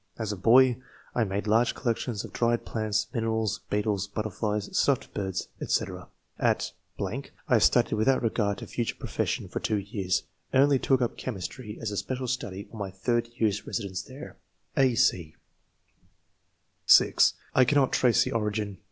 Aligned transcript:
As 0.17 0.31
a 0.31 0.35
boy, 0.35 0.77
I 1.13 1.23
made 1.23 1.45
large 1.45 1.75
collections 1.75 2.23
of 2.25 2.33
dried 2.33 2.65
plants, 2.65 3.05
minerals, 3.13 3.59
beetles, 3.69 4.07
butterflies, 4.07 4.75
stuffed 4.75 5.13
birds, 5.13 5.47
&c. 5.63 5.85
At.... 6.39 6.71
I 7.47 7.59
studied 7.59 7.93
without 7.93 8.23
regard 8.23 8.57
to 8.57 8.65
future 8.65 8.95
profession 8.95 9.47
for 9.47 9.59
two 9.59 9.77
years, 9.77 10.23
and 10.51 10.63
only 10.63 10.79
took 10.79 11.03
up 11.03 11.17
chemistry 11.17 11.77
as 11.79 11.91
a 11.91 11.97
special 11.97 12.27
study 12.27 12.67
on 12.73 12.79
my 12.79 12.89
third 12.89 13.29
year's 13.35 13.67
residence 13.67 14.01
there. 14.01 14.37
'^ 14.77 14.83
(a, 14.83 14.95
c) 14.95 15.35
(6) 16.87 17.33
^' 17.33 17.33
I 17.53 17.63
cannot 17.63 17.93
trace 17.93 18.23
the 18.23 18.31
origin. 18.31 18.79